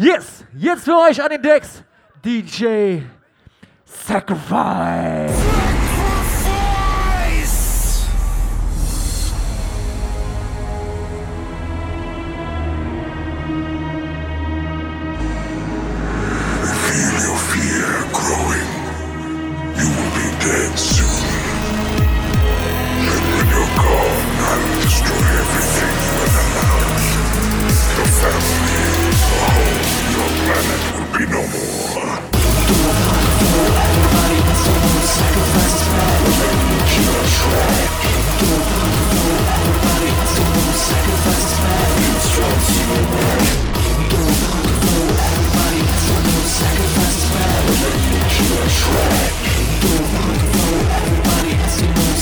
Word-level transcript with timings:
Yes, 0.00 0.44
jetzt 0.56 0.84
für 0.84 0.96
euch 0.96 1.20
an 1.20 1.28
den 1.28 1.42
Decks 1.42 1.82
DJ 2.24 3.00
Sacrifice. 3.84 5.57
be 31.18 31.26
no 31.26 31.42
more. 31.42 32.14
Sacrifice 35.18 35.76
spread, 35.82 36.22
killer 36.90 37.24
track. 37.34 37.90
Everybody, 39.58 40.10
sacrifice 40.86 41.46
spread. 41.54 41.90
Instructs 42.06 42.70
you 42.78 42.94
back. 43.10 43.42
Everybody, 45.18 45.82
sacrifice 46.54 47.18
spread. 47.26 47.66
Killer 48.34 48.68
track. 48.78 49.32
Everybody, 51.02 51.54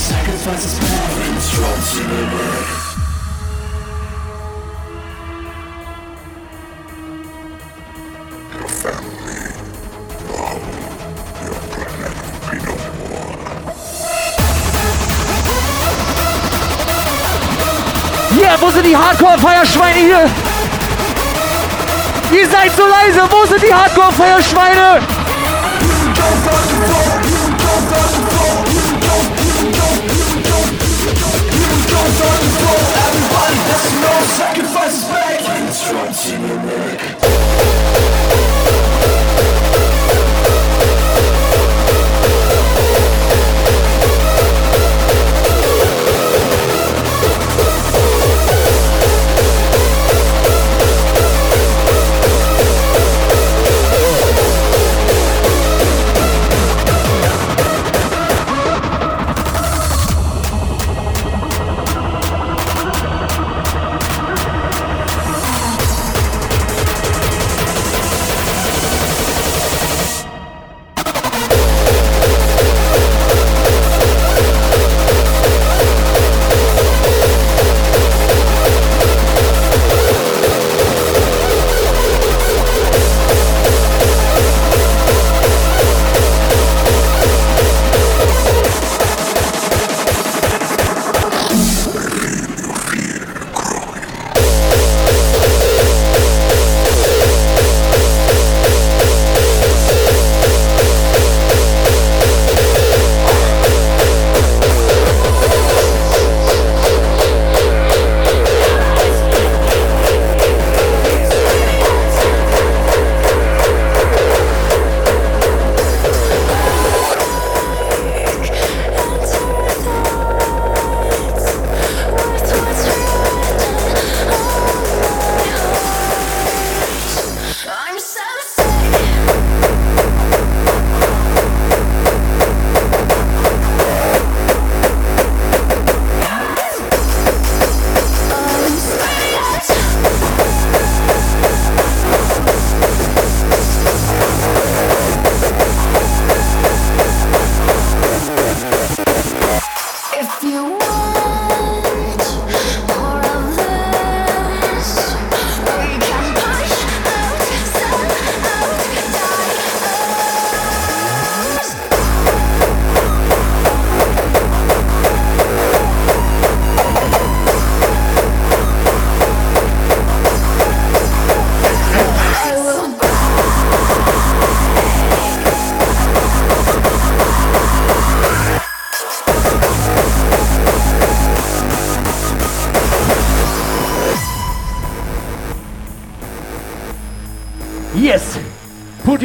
sacrifice 0.09 0.67
spread. 0.77 1.11
Instructs 1.35 1.93
you 1.99 2.07
back. 2.33 2.96
Die 18.87 18.97
Hardcore-Feierschweine 18.97 19.99
hier? 19.99 20.31
Ihr 22.33 22.49
seid 22.49 22.71
so 22.77 22.83
leise. 22.87 23.23
Wo 23.31 23.45
sind 23.47 23.63
die 23.63 23.75
Hardcore-Feierschweine? 23.75 25.01
Everybody, 33.07 33.59
that's 33.69 33.93
no 34.01 34.13
sacrifices 34.37 34.66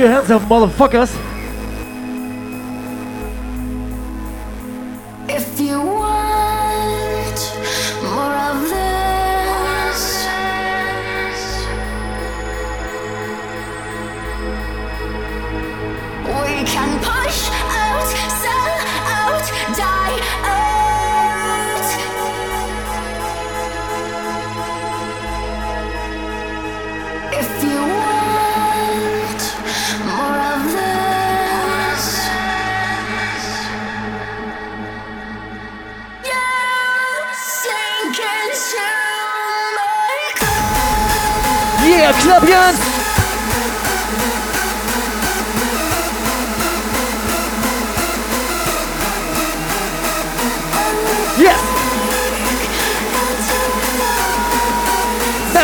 your 0.02 0.10
hands 0.10 0.32
up, 0.32 0.42
motherfuckers. 0.44 1.31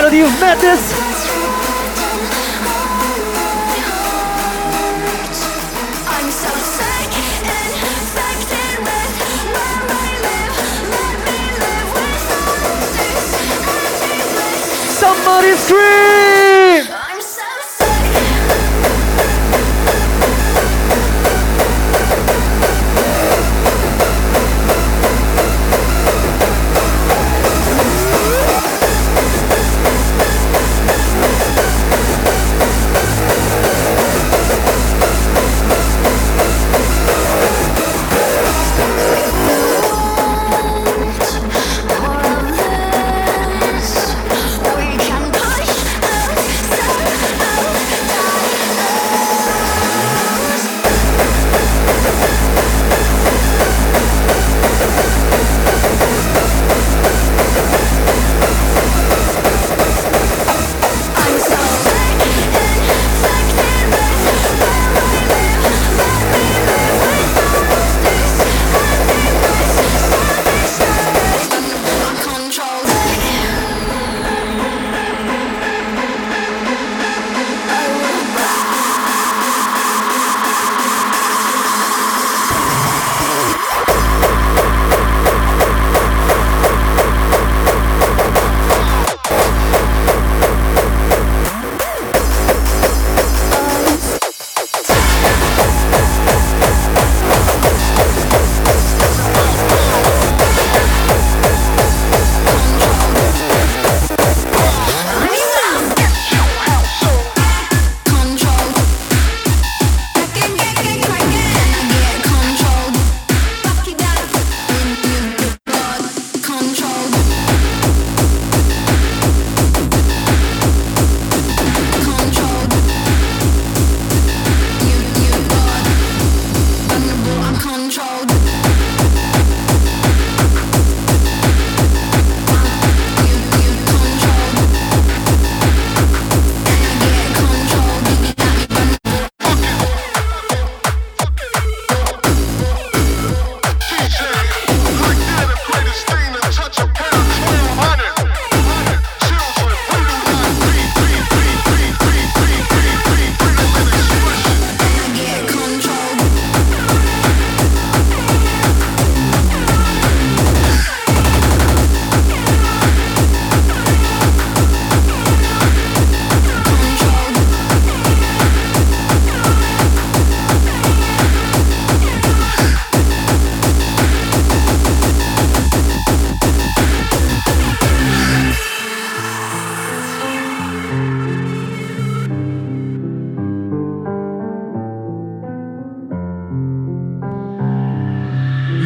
whether 0.07 0.19
you've 0.19 0.39
met 0.39 0.57
this? 0.61 1.06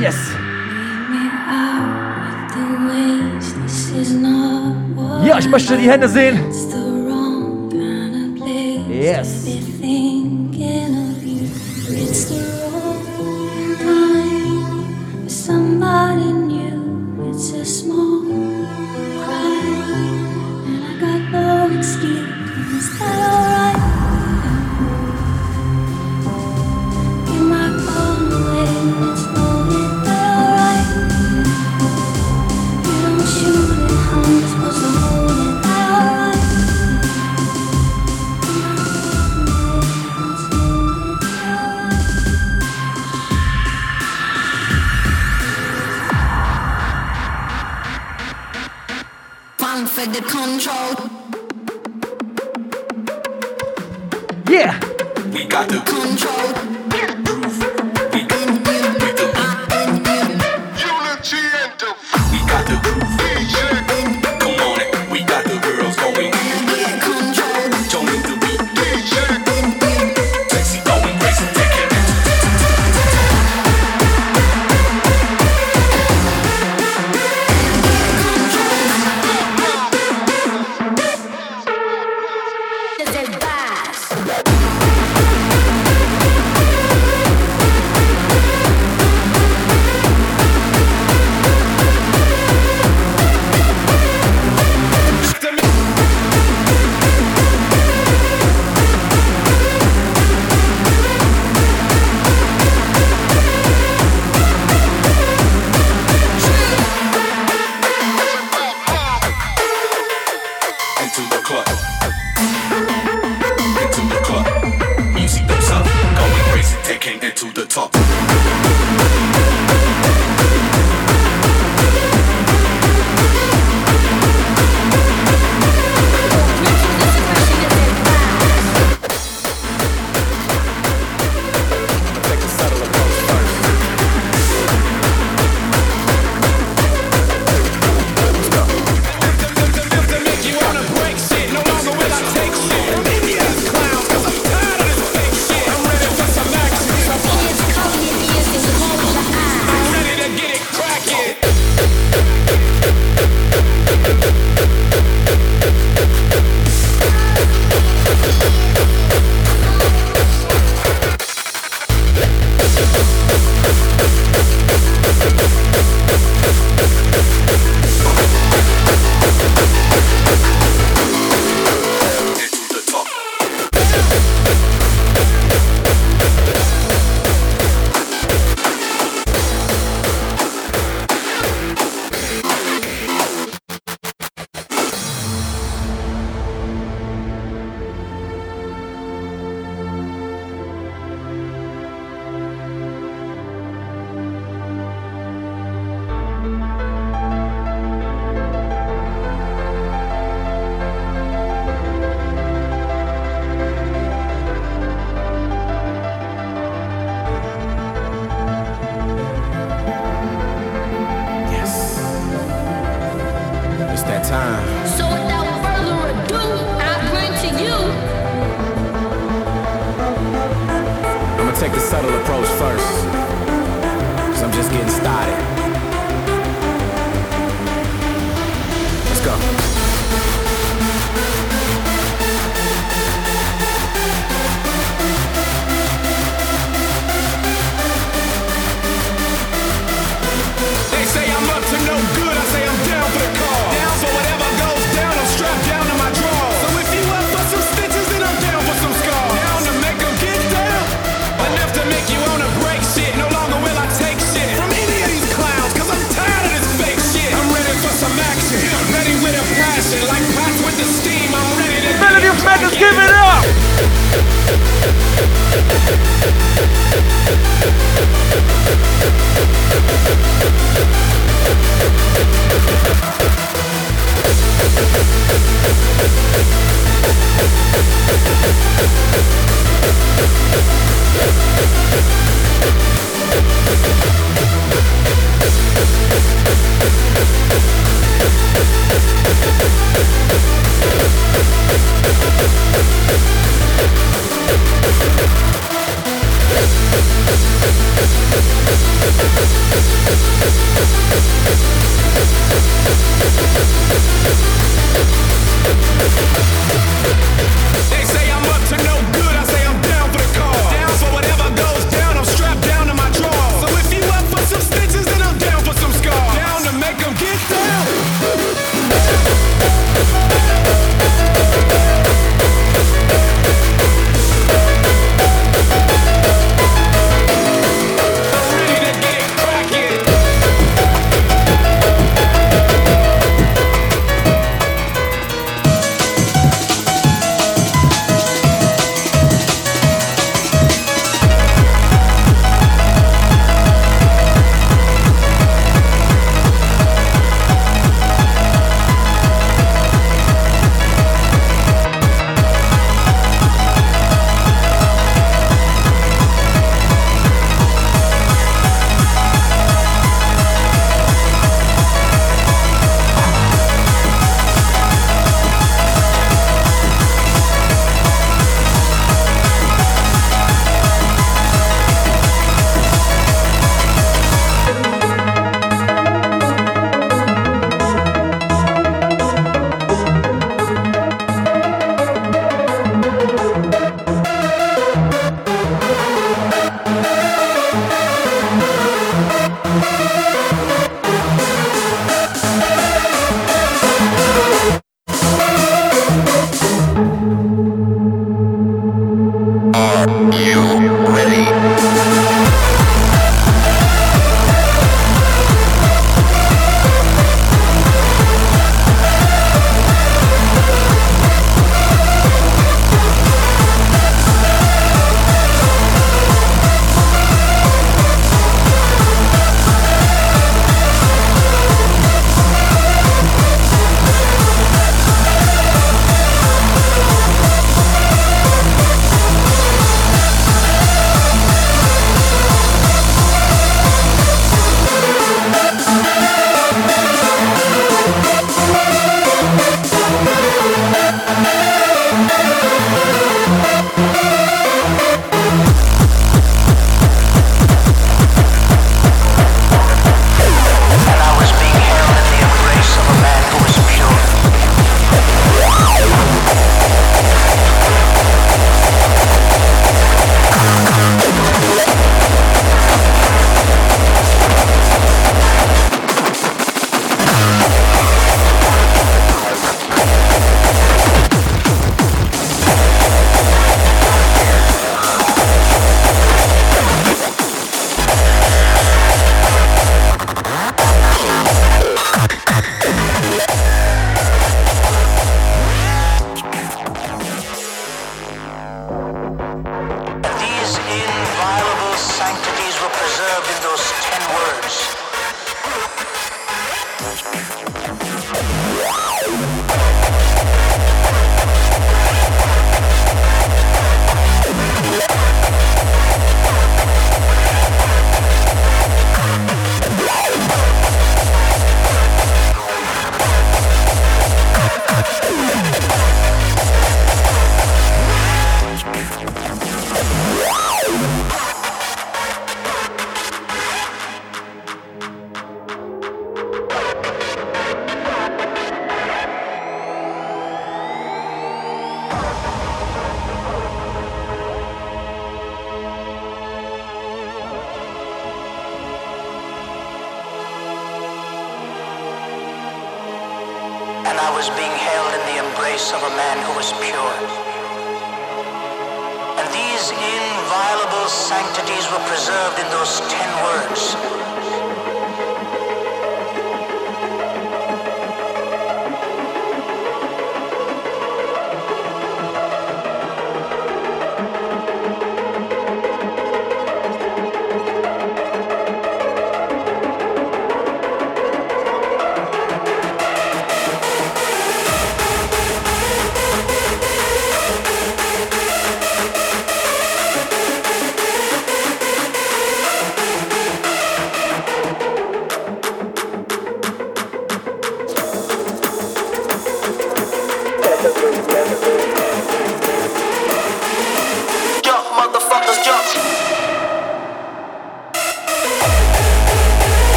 Yes. 0.00 0.16
Ja, 5.26 5.38
ich 5.38 5.48
möchte 5.48 5.76
die 5.76 5.90
Hände 5.90 6.08
sehen. 6.08 6.38
Yes. 8.88 9.46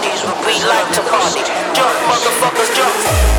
parties 0.00 0.24
where 0.24 0.46
we 0.46 0.64
like 0.64 0.92
to 0.94 1.02
party. 1.02 1.42
Jump, 1.74 1.94
motherfuckers, 2.08 2.74
jump. 2.74 3.29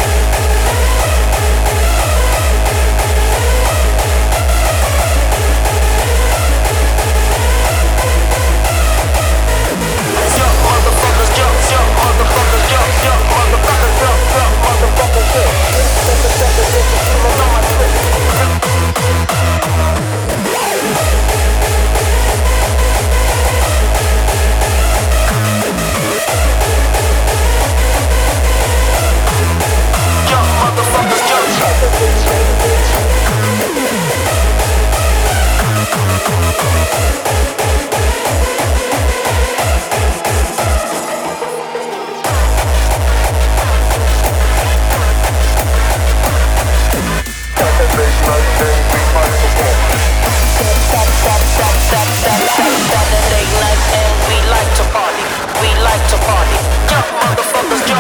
Saturday 52.92 53.46
night 53.60 53.82
and 53.98 54.14
we 54.28 54.38
like 54.50 54.72
to 54.78 54.84
party. 54.94 55.26
We 55.62 55.70
like 55.82 56.04
to 56.10 56.18
party. 56.28 56.58
Yeah, 56.92 57.04
motherfuckers. 57.22 57.91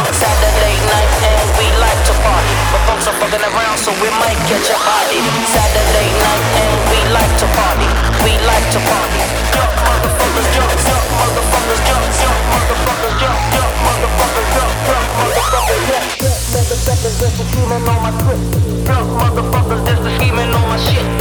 clubs 3.01 3.07
are 3.07 3.17
fucking 3.19 3.41
around, 3.41 3.77
so 3.77 3.91
we 3.97 4.09
might 4.21 4.37
catch 4.45 4.69
a 4.69 4.77
body. 4.77 5.21
Saturday 5.49 6.09
night 6.21 6.45
and 6.61 6.77
we 6.89 6.99
like 7.09 7.33
to 7.41 7.47
party. 7.57 7.89
We 8.21 8.33
like 8.45 8.67
to 8.73 8.79
party. 8.85 9.21
Jump, 9.53 9.71
motherfuckers, 9.85 10.47
jump, 10.53 10.71
jump, 10.85 11.05
motherfuckers, 11.17 11.81
jump, 11.87 12.05
jump, 12.21 12.37
motherfuckers, 12.51 13.13
jump, 13.17 13.37
jump, 13.53 13.73
motherfuckers, 13.81 14.45
jump, 14.53 14.77
jump, 14.85 15.05
motherfuckers, 15.17 15.49
jump. 15.49 15.61
Motherfuckers, 15.61 15.97
just 16.19 16.53
motherfuckers. 16.53 17.49
scheming 17.49 17.81
motherfuckers. 17.81 17.97
my 17.97 18.11
motherfuckers. 18.11 18.85
Drunk 18.85 19.07
motherfuckers, 19.17 19.81
just 19.87 20.01
motherfuckers. 20.01 20.17
scheming 20.17 20.51
motherfuckers. 20.51 20.69
my 20.69 20.77
shit. 20.77 21.20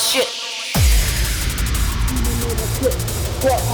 shit. 0.00 0.26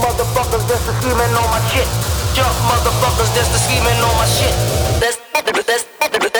Motherfuckers, 0.03 0.67
that's 0.67 0.85
the 0.85 0.93
scheming 0.99 1.33
on 1.39 1.47
my 1.49 1.61
shit. 1.71 1.87
Jump 2.35 2.51
motherfuckers, 2.67 3.31
that's 3.33 3.47
the 3.49 3.59
scheming 3.59 3.99
on 4.03 4.13
my 4.17 4.25
shit. 4.27 4.53
That's 4.99 5.17
that's 5.65 5.87
that's. 6.03 6.36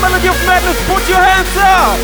Melody 0.00 0.28
of 0.28 0.46
Madness, 0.46 0.80
put 0.88 1.06
your 1.08 1.20
hands 1.20 1.56
up! 1.56 1.98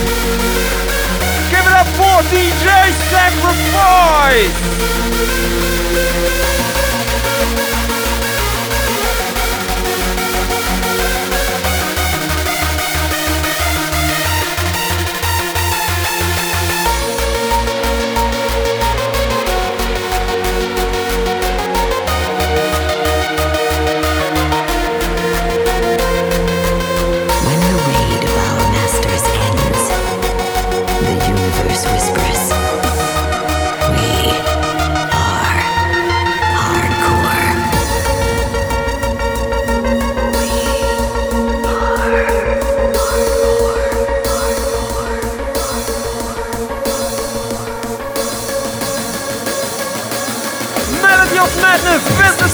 Give 1.51 1.65
it 1.65 1.73
up 1.73 1.89
for 1.97 2.23
DJ 2.29 2.93
Sacrifice! 3.09 4.53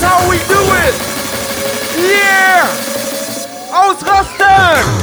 That's 0.03 0.15
how 0.15 0.29
we 0.29 0.39
do 0.39 0.61
it! 0.83 0.95
Yeah! 2.11 2.67
Ausrasten! 3.71 5.03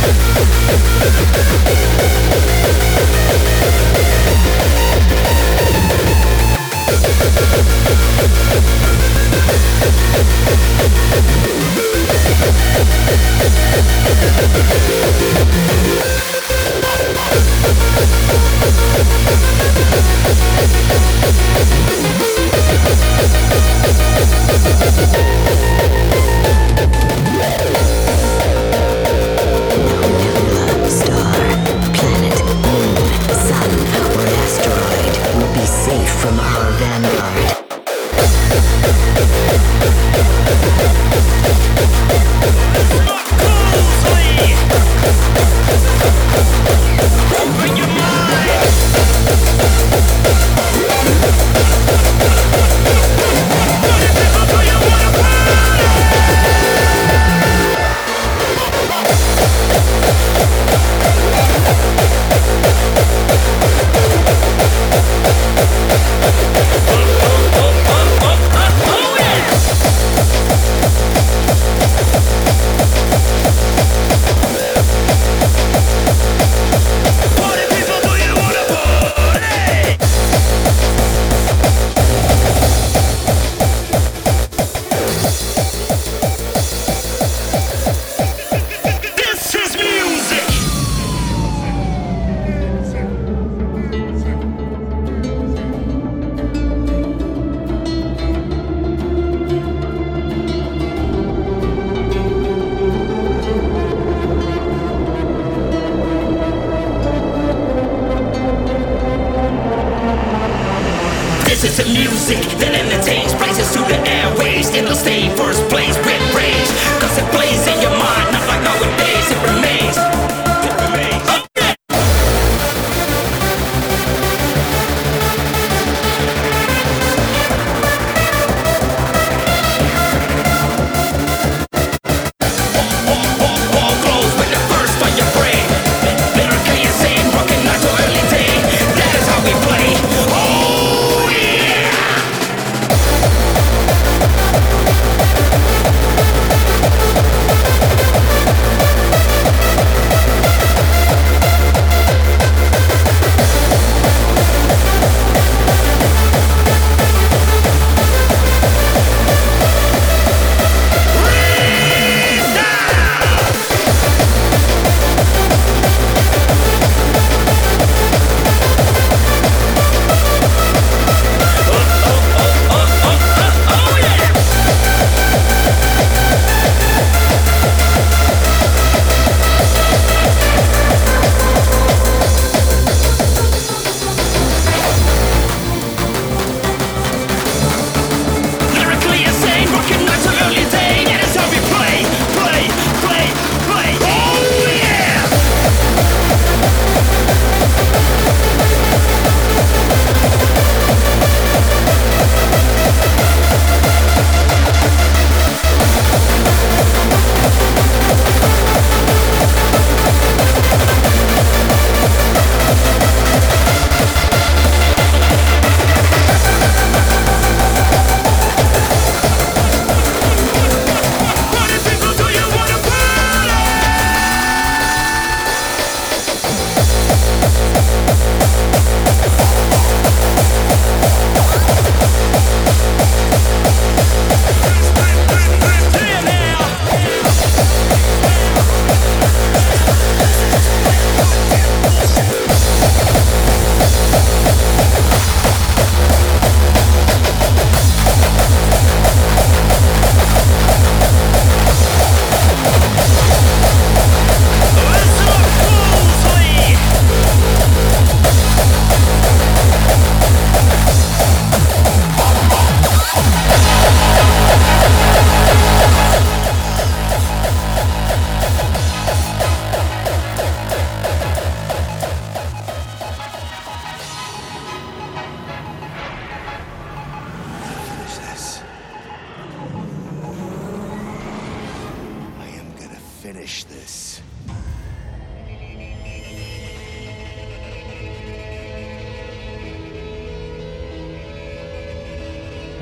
sick, 112.31 112.59
then 112.59 112.73
in 112.79 112.87
the 112.89 113.00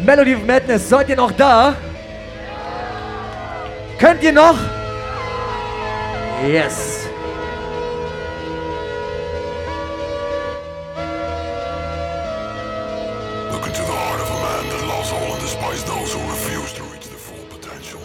Melody 0.06 0.34
of 0.34 0.46
Madness, 0.46 0.88
seid 0.88 1.10
ihr 1.10 1.16
noch 1.18 1.32
da? 1.32 1.76
Könnt 4.00 4.24
ihr 4.24 4.32
noch? 4.32 4.58
Yes. 6.48 7.06
Look 13.52 13.68
into 13.68 13.82
the 13.82 13.92
heart 13.92 14.22
of 14.22 14.30
a 14.30 14.40
man 14.40 14.70
that 14.70 14.88
loves 14.88 15.12
all 15.12 15.34
and 15.34 15.42
despises 15.42 15.84
those 15.84 16.14
who 16.14 16.20
refuse 16.30 16.72
to 16.74 16.84
reach 16.84 17.08
their 17.10 17.20
full 17.20 17.44
potential. 17.50 18.00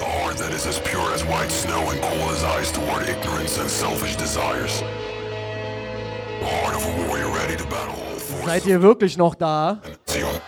A 0.00 0.04
heart 0.04 0.36
that 0.36 0.52
is 0.52 0.66
as 0.66 0.78
pure 0.80 1.12
as 1.14 1.24
white 1.24 1.50
snow 1.50 1.88
and 1.90 2.00
cold 2.02 2.30
as 2.32 2.44
ice 2.44 2.70
toward 2.70 3.08
ignorance 3.08 3.58
and 3.58 3.70
selfish 3.70 4.16
desires. 4.16 4.82
The 6.40 6.46
heart 6.46 6.74
of 6.76 6.84
a 6.84 7.08
warrior 7.08 7.28
ready 7.30 7.56
to 7.56 7.64
battle 7.64 7.94
all 7.94 8.18
forces. 8.18 8.44
Seid 8.44 8.66
ihr 8.66 8.82
wirklich 8.82 9.16
noch 9.16 9.34
da? 9.34 9.80
Zion, 10.10 10.40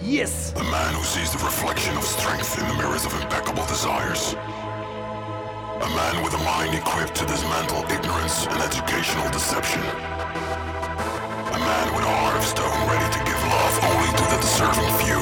Yes. 0.00 0.52
the 0.52 0.64
man 0.64 0.94
who 0.94 1.04
sees 1.04 1.32
the 1.32 1.44
reflection 1.44 1.94
of 1.98 2.02
strength 2.02 2.58
in 2.58 2.66
the 2.66 2.74
mirrors 2.80 3.04
of 3.04 3.12
impeccable 3.20 3.66
desires. 3.66 4.32
A 4.32 5.88
man 5.92 6.24
with 6.24 6.32
a 6.32 6.38
mind 6.38 6.74
equipped 6.74 7.14
to 7.16 7.26
dismantle 7.26 7.84
ignorance 7.92 8.46
and 8.46 8.58
educational 8.62 9.28
deception. 9.30 9.82
A 9.82 11.58
man 11.60 11.86
with 11.94 12.04
a 12.04 12.14
heart 12.20 12.36
of 12.38 12.44
stone 12.44 12.80
ready 12.88 13.08
to 13.12 13.20
give 13.28 13.40
love 13.52 13.76
only 13.92 14.10
to 14.16 14.24
the 14.32 14.38
deserving 14.40 14.90
few. 15.04 15.20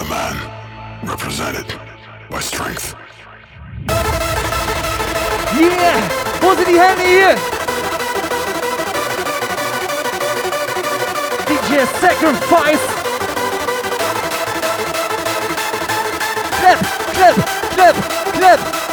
A 0.00 0.04
man 0.08 0.36
represented 1.04 1.66
by 2.30 2.40
strength. 2.40 2.94
Yeah! 5.60 6.00
Wo 6.40 6.54
sind 6.54 6.68
die 6.68 6.80
Hände 6.80 7.04
hier? 7.04 7.53
DJ 11.74 11.86
Sacrifice! 12.00 12.86
Clap, 16.60 16.78
clap, 17.14 17.34
clap, 17.74 17.94
clap! 18.32 18.83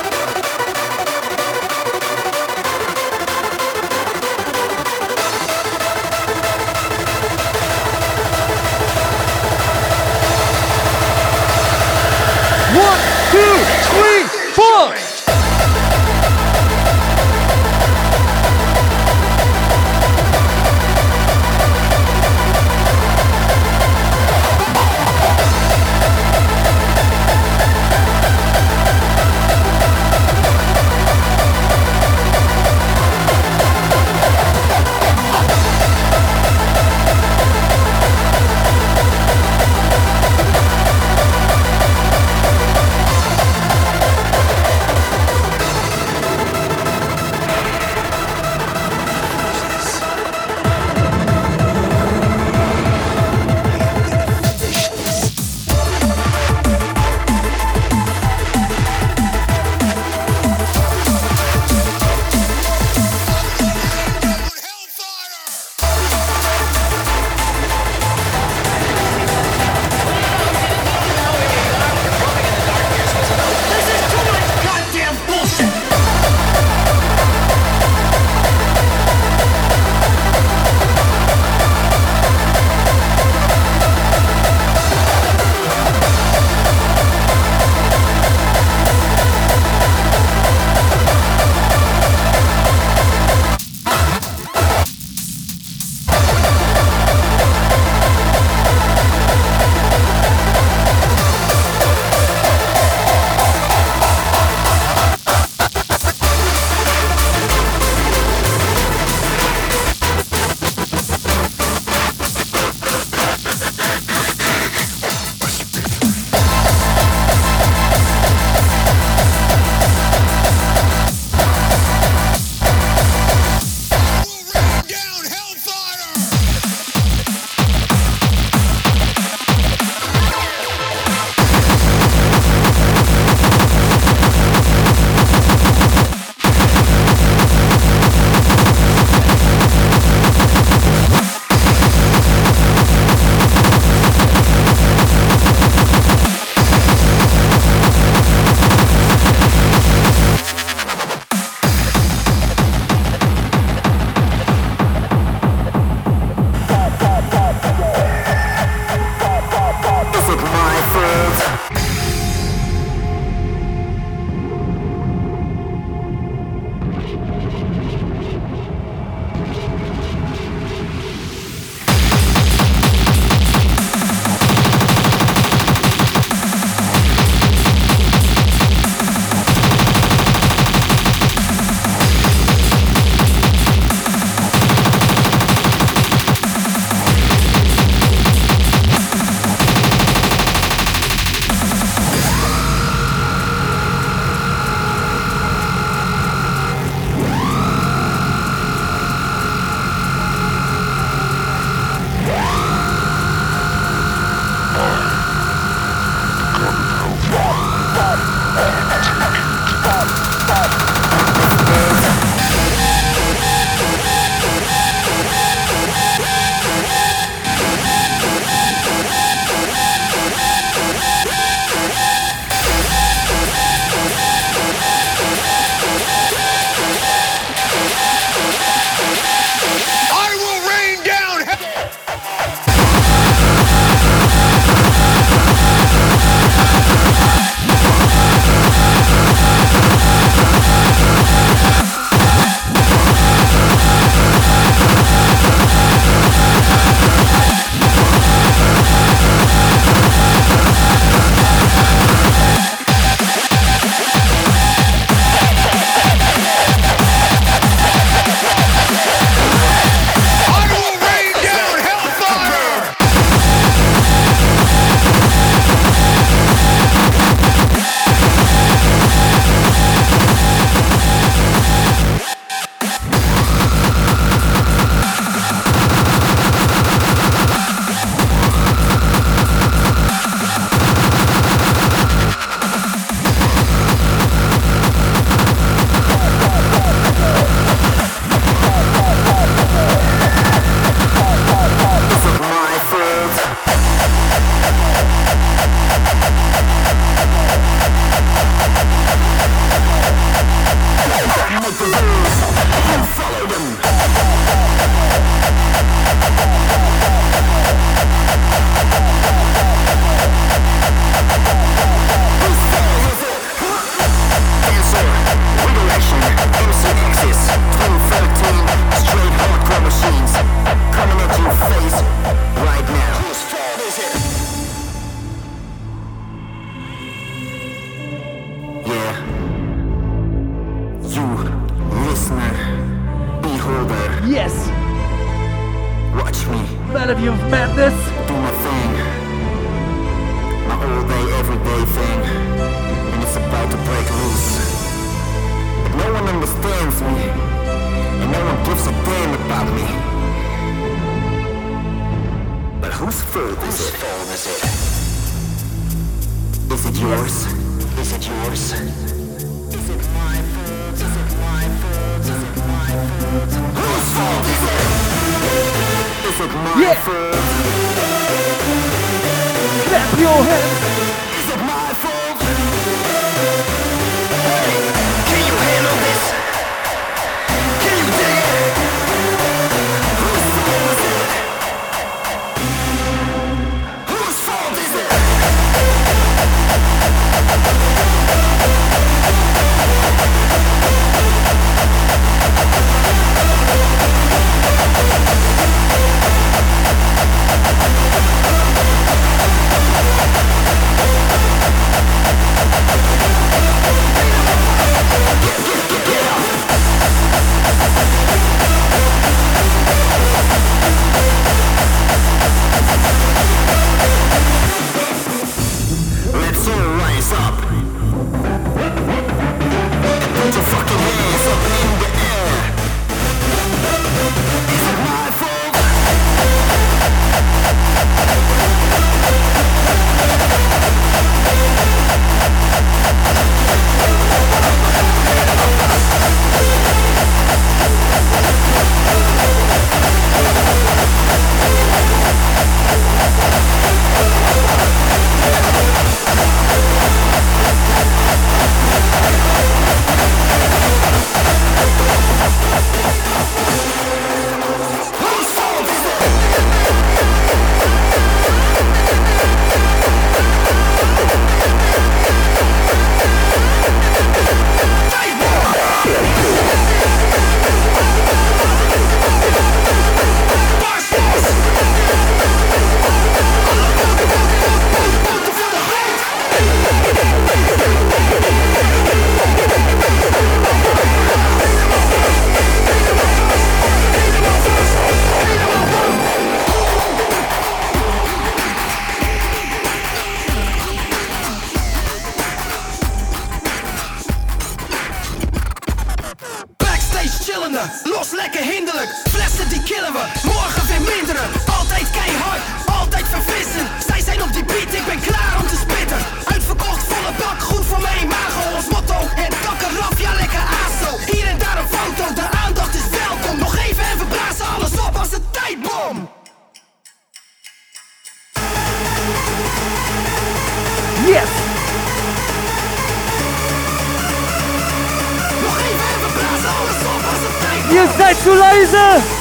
Seid 528.18 528.38
zu 528.38 528.54
leise! 528.54 529.41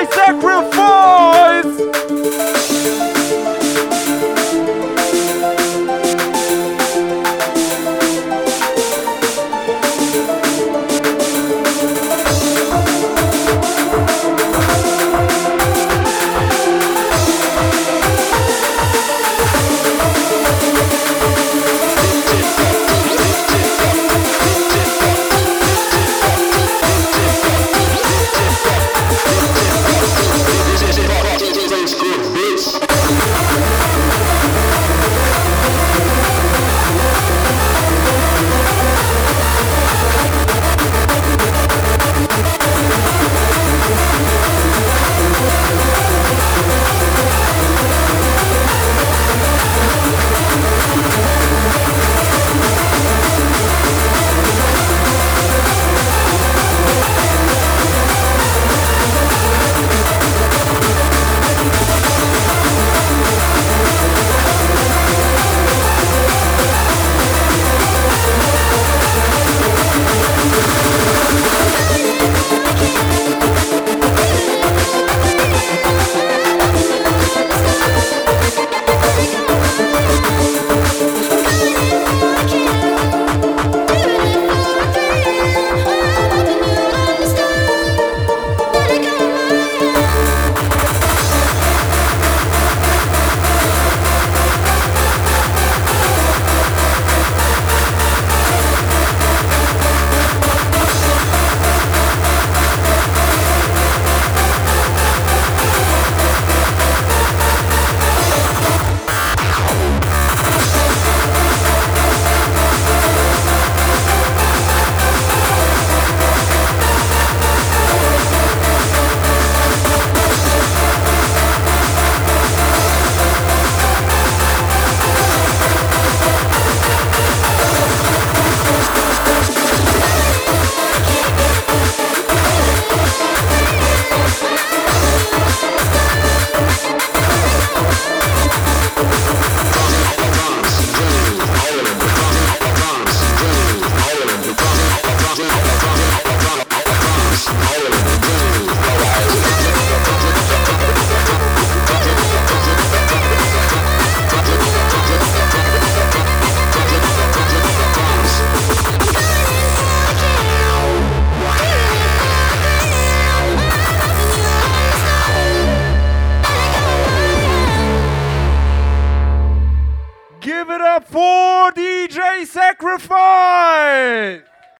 DJ 0.00 0.40